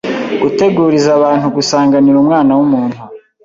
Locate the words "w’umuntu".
2.57-2.99